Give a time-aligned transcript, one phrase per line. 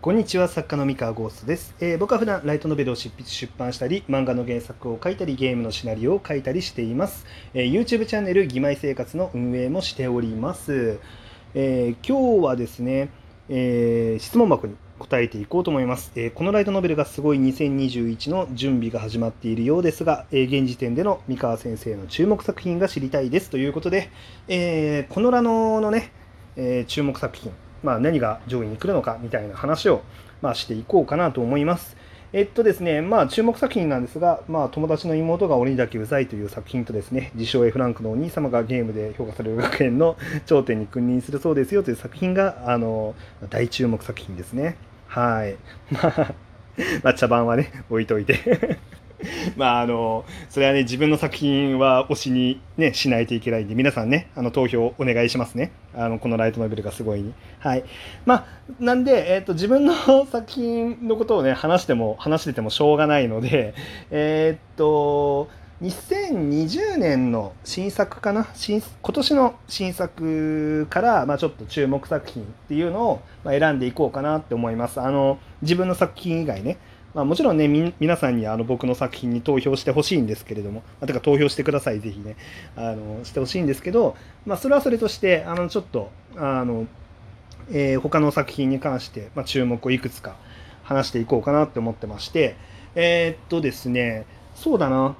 [0.00, 11.00] こんにちは作家の三河ゴーストです、えー僕は普段ライトノベルを執筆出版したり漫画の原作を書いたりゲームのシナリオを書いたりしています、えー YouTube チャンネル「義妹生活」の運営もしております、
[11.54, 13.10] えー今日はですね、
[13.48, 24.10] え質問箱に答えていこうと思います、えこのライトノベルがすごい2021の準備が始まっているようですが、え現時点での三河先生の注目作品が知りたいですということで、
[24.46, 26.12] えこのラノのね、
[26.54, 27.50] え注目作品、
[27.82, 30.02] まあ、何が上位に来るのかみたいな話を、
[30.42, 31.96] まあ、していこうかなと思います。
[32.34, 43.14] えっとですね、まあ注目作品なんですが、まあ友達の妹が俺にだけうざいという作品とですね、自称 F ランクのお兄様がゲームで評価される学園の頂点に君臨するそうですよという作品が、あの、
[43.48, 44.76] 大注目作品ですね。
[45.06, 45.56] はい。
[45.90, 46.34] まあ、
[47.02, 48.78] まあ茶番はね、置いといて。
[49.56, 55.72] まああの、それはね、自分の作品は推しにね、しないといけないんで、皆さんね、あの、投票お願いしますね。
[55.94, 57.34] あの、このライトノベルがすごいに。
[57.58, 57.84] はい。
[58.26, 58.44] まあ、
[58.80, 59.94] なんで、えっ、と、自分の
[60.26, 63.74] 作品のことをね、話しても、話しててもしょうがないので、
[64.10, 65.48] えっと、
[65.82, 68.48] 2020年の新作かな？
[68.54, 75.00] 新今年の新作から、まあ、ちょっと注目作品っていうのを、ま、選んでいこうかなって思います。
[75.00, 76.78] あの、自分の作品以外ね。
[77.18, 82.36] まあ、もちろんね、み皆さんにあの僕の作品に投票してほしいんですけれども、あてか投票してください、ぜひね、
[82.76, 84.14] あのしてほしいんですけど、
[84.46, 86.86] まあ、それはそれとして、あのちょっと、あの
[87.72, 90.36] えー他の作品に関して、まあ、注目をいくつか
[90.84, 92.54] 話していこうかなって思ってまして、
[92.94, 94.24] えーっとですね、
[94.54, 95.16] そうだな、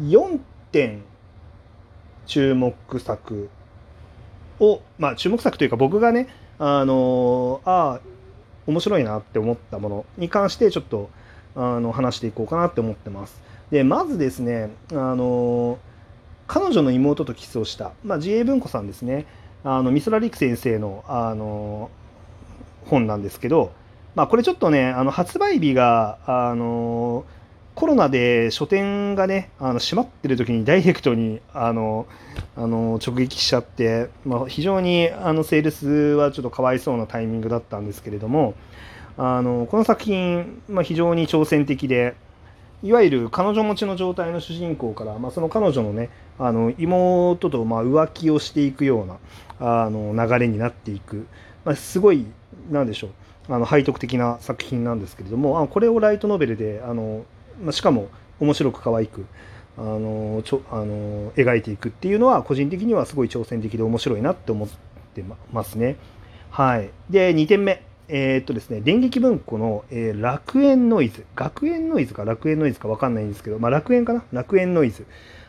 [0.00, 1.02] 4点
[2.24, 3.50] 注目作
[4.60, 8.11] を、まあ、注目作というか僕がね、あのああ、
[8.66, 11.10] 面白いなって思ったものに関してちょっと
[11.54, 13.40] あの話していこうかなって思ってます。
[13.70, 15.78] で、まずですね、あの
[16.46, 19.26] 彼女の妹とキスをした、まあ、自文庫さんですね、
[19.64, 21.90] あの美空陸先生のあの
[22.86, 23.72] 本なんですけど、
[24.14, 27.24] まあ、これちょっとね、あの発売日があの
[27.74, 32.06] コロナで書店がね、あの閉まってる時にダイレクトにあの
[32.54, 38.54] あの直撃しちゃって、まあ、非常にあのセールスはちょっとかわいそうなタイミングだったんですけれども、
[39.16, 42.14] あのこの作品、まあ、非常に挑戦的で、
[42.82, 49.18] いわゆる彼女持ちの状態の主人公から、まあ、その彼女のね、あの妹とまあ浮気をしていくような
[49.84, 51.26] あの流れになっていく、
[51.64, 52.26] まあ、すごい、
[52.70, 53.08] なんでしょ
[53.48, 57.24] う、あの背徳的な作品なんですけれども、あこれをライトノベルで、あの
[57.62, 58.08] まあ、しかも
[58.40, 59.26] 面白く可愛く
[59.76, 64.68] あのちょあの描いていくっていうのは、個人的にはすごい挑戦的で面白いなって思っ
[65.14, 65.96] てますね。
[66.50, 67.82] はい、で2点目。
[68.08, 74.22] えーっとですね、電撃文庫の、えー楽園ノイズ、学園ノイズか楽園ノイズか分かんないんですけど、まあ、楽園かな？
[74.32, 75.06] 楽園ノイズ。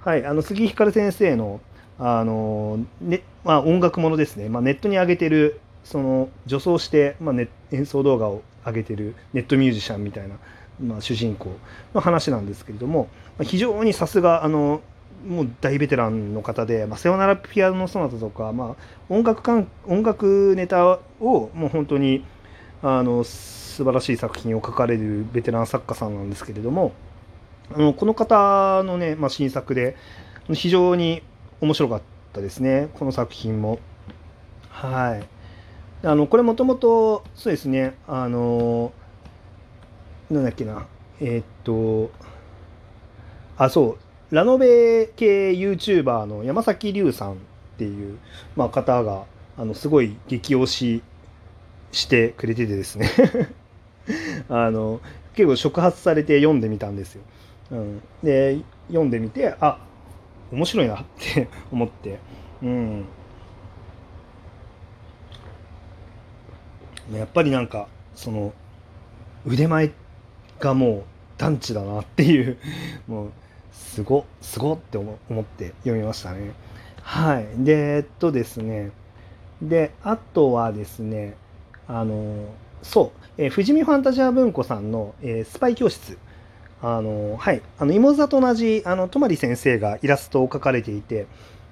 [0.00, 1.60] はい、あの杉ひかる先生の
[1.98, 10.36] あの、ねまあ、音楽ものですね、まあ、ネットに上げてる、その女装して、まあね、演奏動画を上げてるネットミュージシャンみたいな、
[10.80, 11.56] まあ、主人公
[11.94, 13.08] の話なんですけれども、
[13.38, 14.80] まあ非常にさすが、あの、
[15.26, 20.98] もう大ベテランの方で、まあ、さよならピアノソナタとか、まあ、音楽関音楽ネタを
[21.54, 22.24] もう本当に
[22.82, 26.92] あの素晴らしい作品を書かれるベテラン作家さんなんですけれども
[27.74, 29.96] あのこの方のね、まあ、新作で
[30.52, 31.22] 非常に
[31.62, 32.02] 面白かっ
[32.34, 33.78] たですねこの作品も。
[34.68, 35.26] はい。
[36.06, 38.92] あのこれもともとそうですねあの
[40.30, 40.86] なんだっけな。
[41.20, 42.10] えーっと
[43.56, 43.96] あそ
[44.30, 44.34] う。
[44.34, 47.36] ラノベ系 YouTuber の山崎龍さんっ
[47.78, 48.18] ていう、
[48.56, 49.26] まあ、方が
[49.56, 51.02] あのすごい激推し
[51.92, 53.08] してくれててですね。
[54.48, 55.00] あの
[55.34, 57.22] 結構触発されて読んでみたんですよ。
[57.70, 58.58] うん、で
[58.88, 59.78] 読んでみてあ
[60.52, 62.18] 面白いなって 思って、
[62.62, 63.04] うん、
[67.12, 68.52] やっぱりなんかその
[69.46, 69.90] 腕前っ
[70.60, 71.02] がもう
[71.38, 72.58] 団地だなっていう
[73.06, 73.30] もう
[73.72, 76.52] すごすごって思って読みましたね。
[77.02, 77.46] はい。
[77.64, 78.90] で、えっとですね。
[79.60, 81.34] で、あとはですね、
[81.86, 82.46] あの、
[82.82, 86.18] そう、えー富士見ファンタジア文庫さんの、えースパイ教室。
[86.82, 87.62] あの、はい。
[87.78, 91.26] あの、妹座と同じ、あの、泊先生がイラストを描かれていて、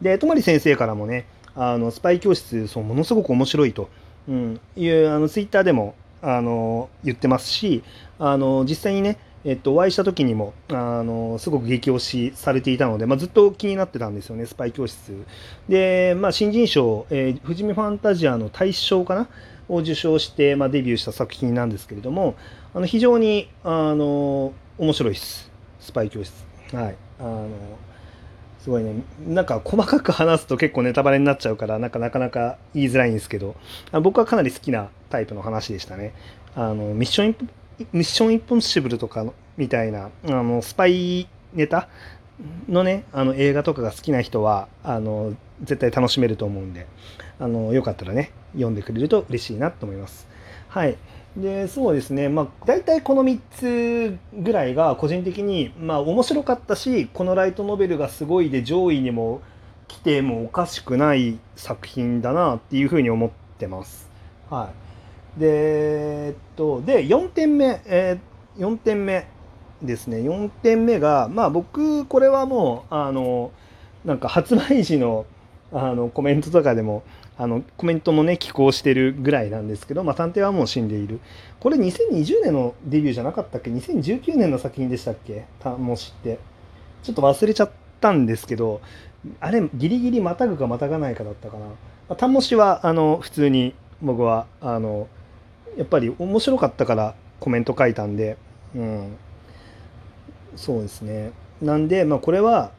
[0.00, 3.90] で、泊先生からもね、あの、スパイ教室、そう、ものすごく面白いと、
[4.28, 5.94] うん、いう、あの、ツイッターでも、
[6.24, 7.82] あの、言ってますし、
[8.18, 15.12] あの、実際にね、えっと、お会いした時にも、あの、すごく激推しされていたので、まあ、ずっと気になってたんですよね、スパイ教室。
[15.68, 19.28] で、まあ、新人賞、えー、富士見ファンタジアの大賞かな
[19.68, 22.36] を受賞して、まあ、デビューした作品なんですけれども、
[22.72, 25.50] あの、非常に、あの、面白いです。
[25.78, 26.32] スパイ教室。
[26.72, 26.96] はい。
[27.20, 27.48] あの、
[28.64, 28.94] すごいね。
[29.28, 33.56] なんか細かく話すと結構ネタバレになっちゃうからなんかなかなか言いづらいんですけど。
[34.02, 36.14] 僕はかなり好きなタイプの話でしたね。
[36.56, 37.36] あのミッション
[37.92, 39.26] ミッションインポッシブルとか
[39.58, 41.88] みたいなあのスパイネタ？
[42.68, 46.86] のねあの映画とかが好きな人はあの絶対楽しめると思うんで
[47.38, 50.26] あのよかったらね読んでくれると嬉しいなと思います。
[50.68, 50.96] はい。
[51.36, 52.28] でそうですね。
[52.28, 59.42] まあ大体この3つぐらいが個人的にまあ面白かったしこのライトノベルがすごいで上位にも
[59.88, 64.08] 来てもおかしくない作品だなっていうふうに思ってます。
[64.48, 64.70] は
[65.36, 65.40] い。
[65.40, 69.26] でえっとで4点目、えー、4点目
[69.82, 70.18] ですね。
[70.18, 73.50] 4点目がまあ僕これはもうあの
[74.04, 75.26] なんか発売時の
[75.74, 77.02] あのコメントとかでも
[77.36, 81.20] あのコメントもね寄稿してるぐらいなんですけど、まあ、探偵はもう死んでいる。
[81.58, 85.44] これ2020年のデビューじゃなかったっけ？2019年の作品でしたっけ？
[85.78, 86.38] もしって。
[87.02, 88.80] ちょっと忘れちゃったんですけど
[89.38, 91.58] あれギリギリまたぐかまたがないかだったか
[92.08, 92.16] な。
[92.16, 95.08] タンモシはあの普通に僕はあの
[95.76, 98.36] やっぱり面白かったからコメント書いたんで
[98.74, 99.16] うん。
[100.56, 101.32] そうですね。
[101.60, 102.70] なんでまあこれは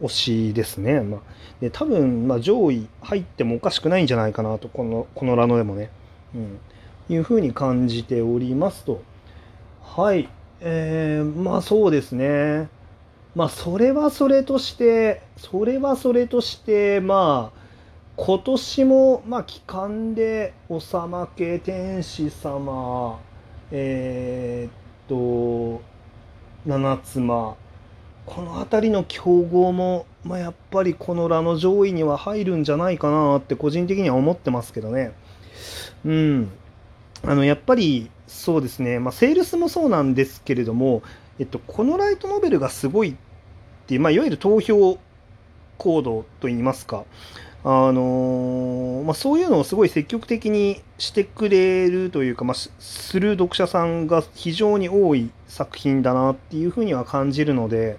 [0.00, 1.00] 推しですね。
[1.00, 1.20] まあ、
[1.60, 5.90] で多分、まあ、上位入ってもおかしくないんじゃないかなと、このこのラノでもね、
[6.34, 6.58] うん、
[7.08, 9.02] いうふうに感じておりますと。
[9.82, 10.28] はい。
[10.60, 12.68] えー、まあそうですね。
[13.34, 17.60] まあそれはそれとして、それはそれとして、まあ、
[18.16, 23.18] 今年も、まあ、期間で、おさまけ天使様、
[23.70, 24.72] えー、っ
[25.08, 25.80] と、
[26.66, 27.56] 七妻、
[28.30, 35.12] この辺りの競合も、まあ、やっぱりこのラの上位には入るんじゃないかなって個人的には思ってますけどね。
[36.04, 36.50] うん。
[37.26, 41.02] あの、やっぱりそうですね、まあ、セールスもそうなんですけれども、
[41.40, 43.14] えっと、このライトノベルがすごいっ
[43.88, 44.98] ていう、まあ、いわゆる投票
[45.78, 47.04] 行動といいますか、
[47.64, 57.98] あのー、まあ、そういうのをすごい積極的にしてくれるというか、まあ、する読者さんが非常に多い作品だなっていうふうには感じるので、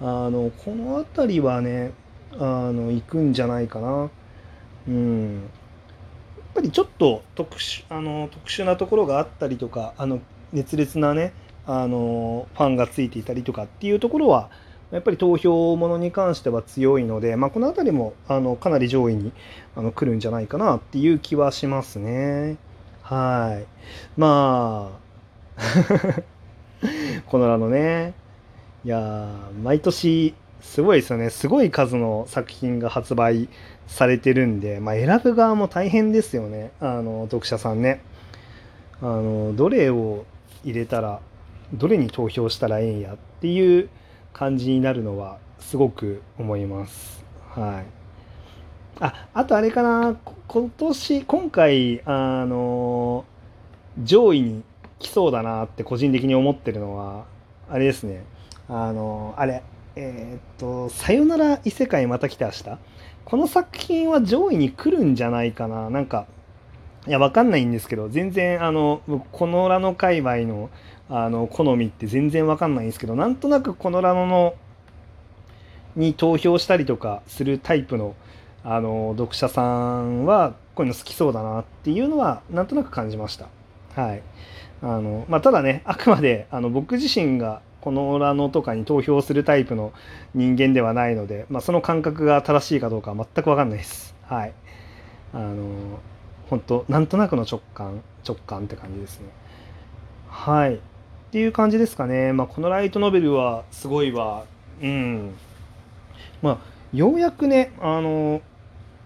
[0.00, 1.92] あのこの辺りはね
[2.38, 4.10] あの行くんじゃないかな
[4.88, 10.20] うんやっぱりちょっと特殊あの特殊なところがあったりとかあの
[10.52, 11.32] 熱烈なね
[11.66, 14.50] あのファンがついていたりとかっていうところは
[14.90, 19.32] やっぱり投票ものに関しては強いので、まあ、この辺りもあのかなり上位に
[19.76, 22.56] あの来るんじゃないかなっていう気はしますね。
[23.02, 23.66] はい。
[24.18, 24.98] ま
[25.56, 25.60] あ
[27.26, 28.14] このあのね、
[28.84, 29.28] いや
[29.62, 31.30] 毎年すごいですよね。
[31.30, 33.48] すごい数の作品が発売
[33.86, 36.72] されてるんで、まあ、選ぶ側も大変ですよね。
[36.80, 38.02] あの読者さんね。
[39.02, 40.24] あのどれを
[40.64, 41.20] 入れたら
[41.72, 43.88] どれに投票したらええんやっていう
[44.32, 47.24] 感じになるのはすごく思います。
[47.50, 47.84] はい。
[49.00, 50.16] ああとあれかな。
[50.46, 53.24] 今年今回あの
[54.02, 54.62] 上位に
[54.98, 57.24] 来そうだなって個人的に思ってるのは
[57.70, 58.24] あれですね。
[58.70, 59.62] あのあれ
[59.96, 62.64] えー、っと「さよなら異世界また来て明日」
[63.26, 65.90] この作品は上位に来るんじゃないかな？
[65.90, 66.26] なんか
[67.06, 69.02] いやわかんないんですけど全然あの
[69.32, 70.70] このラノ界隈の
[71.08, 74.54] あの好みって全然わかんないんですけどなんとなくこのラノの
[75.96, 78.14] に投票したりとかするタイプの
[78.62, 79.62] あの読者さ
[80.02, 83.48] んはこういうの好きそうだなっていうのはなんとなく感じました。
[83.96, 84.22] はい。
[84.82, 89.92] あのまあ、ただねあくまであの僕自身がこのラノとかに投票するタイプの
[90.34, 94.14] 人間ではないので、まあ、その感覚が正しいかどうかは全く分かんないです。
[94.26, 94.52] はい。
[95.32, 96.00] あの
[96.48, 99.26] 本当なんとなくの直感直感って感じですね。
[100.28, 100.74] はい。
[100.74, 100.78] っ
[101.30, 102.32] ていう感じですかね。
[102.32, 104.44] まあ、このライトノベルはすごいわ。
[104.82, 105.34] うん。
[106.42, 106.58] まあ、
[106.92, 108.42] ようやくね、あの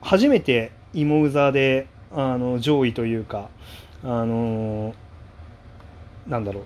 [0.00, 3.50] 初めてイモウザであの上位というか、
[4.02, 4.94] あの
[6.26, 6.64] なんだろ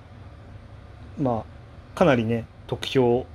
[1.18, 1.22] う。
[1.22, 1.59] まあ
[2.00, 3.26] かなりね得票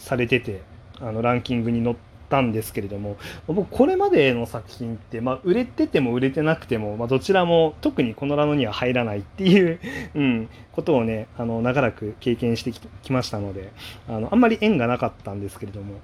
[0.00, 0.62] されてて
[1.00, 1.96] あのランキングに載っ
[2.28, 9.78] たんですけれども僕これまでの作品って、まあ、売れてても売れてなくても、まあ、どちらも特にこのラノには入らないっていう、
[10.16, 12.72] うん、ことをねあの長らく経験して
[13.04, 13.70] きましたので
[14.08, 15.94] あのあんまり縁がなかったんですけれども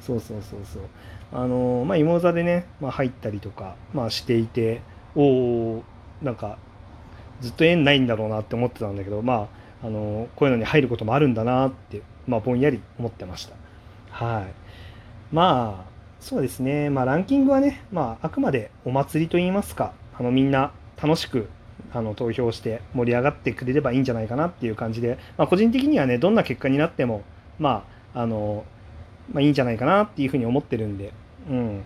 [0.00, 0.82] そうそうそうそう。
[1.32, 4.80] あのまあ芋座でね、まあ、入ったりとか、まあ、していて
[5.16, 5.84] おお
[6.22, 6.58] なんか
[7.40, 13.54] ずっと縁ないんだろうなって思ってたんだけどまああのこういうのに入ることもあるんだなって、まあ、ぼんやり思ってました。
[14.10, 14.46] はい。
[15.30, 16.88] まあ、そうですね。
[16.88, 20.72] まあ、ランキングはね、まあ、あくまでお祭りといいますか、あの、みんな
[21.02, 21.50] 楽しく、
[21.92, 27.22] あの、投票して盛り上がってくれればいいんじゃないかなっていう感じで、まあ、個人的にはね、どんな結果になっても、
[27.58, 28.64] まあ、あの、
[29.32, 31.12] まあ、いいんじゃないかなっていうふうに思ってるんで、
[31.50, 31.82] うん。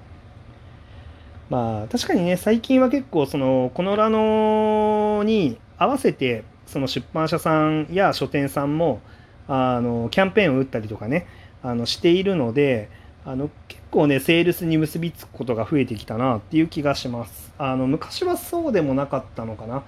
[1.50, 9.00] まあ、確かにね、最近は結構、その、このラノに合わせて、その出版社さんや書店さんも、
[9.48, 11.26] あの、キャンペーンを打ったりとかね、
[11.62, 12.90] あの、しているので、
[13.24, 17.52] あの、結構ね、セールスに結びつくことが増えてきたなっていう気がします。
[17.58, 19.82] あの、昔はそうでもなかったのかな。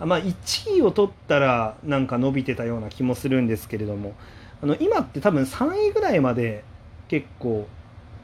[0.00, 4.14] まあ、1位を取ったらなんか伸びてたような気もするんですけれども
[4.62, 6.64] あの今って多分3位ぐらいまで
[7.08, 7.68] 結構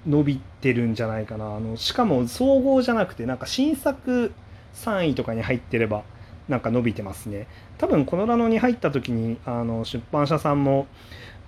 [0.06, 4.32] 伸びてるんじゃないかなあのしかも総合じゃなくてなんか新作
[4.74, 6.02] 3位とかに入ってれば
[6.50, 7.46] なんか伸びてますね
[7.78, 10.88] 多分このラノに入った時にあの出版社さんも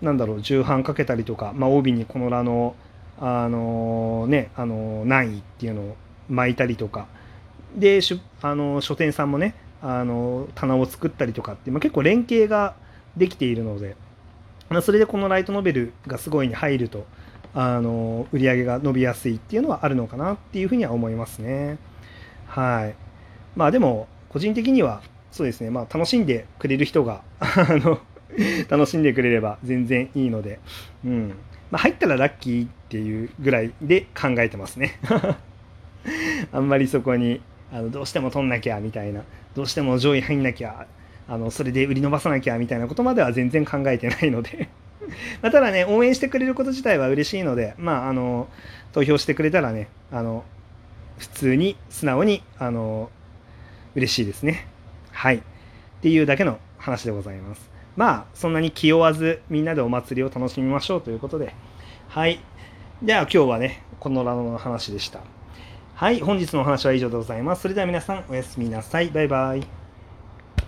[0.00, 2.76] なんだろう重版かけたりとか、まあ、帯にこのラノ
[3.20, 5.96] あのねあの何位っていうのを
[6.28, 7.08] 巻いたりとか
[7.76, 8.00] で
[8.42, 12.74] あの書店さんもねあの棚を作ったりとかって、まあ、結構連携が
[13.16, 13.96] できているので、
[14.68, 17.04] まあ、それでこのライトノベルがすごいに入ると
[17.54, 21.78] あの売り上げが伸びやすいっていうのはあるのかなっていうふうには思いますね。
[22.46, 22.94] はい。
[23.56, 28.00] まあでも個人的にはそうですね、まあ、楽しんでくれる人が あの
[28.68, 30.58] 楽しんでくれれば全然いいので、
[31.04, 31.34] うん。
[31.70, 34.98] まあ、入ったらラッキーっていうぐらいで考えてますね。
[36.52, 37.40] あんまりそこに
[37.72, 39.22] あのどうしても取んなきゃみたいな
[39.54, 40.86] どうしても上位入んなきゃ
[41.28, 44.68] あのそれで売り伸ばさなきゃみたいなことまでは全然考えてないので。
[45.42, 48.48] まただね応援してくれること自体は嬉しいのでまああの
[48.92, 50.44] 投票してくれたらねあの
[51.18, 53.10] 普通に素直にあの
[53.94, 54.66] 嬉しいですね。
[55.10, 55.36] はい。
[55.36, 55.40] っ
[56.02, 57.70] ていうだけの話でございます。
[57.96, 61.54] まあそんなに気負わずみんなでお祭りを楽しみましょうということで。
[62.08, 62.40] はい。
[63.02, 65.20] では今日はねこのラノの話でした。
[65.94, 67.62] はい、本日のお話は以上でございます。
[67.62, 69.08] それでは皆さんおやすみなさい。
[69.08, 69.81] バイバイ。